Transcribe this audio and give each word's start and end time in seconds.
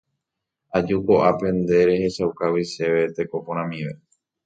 Aju 0.77 0.97
ko'ápe 1.05 1.47
nde 1.57 1.77
rehechaukágui 1.89 2.63
chéve 2.73 3.03
teko 3.15 3.37
porãmive. 3.45 3.93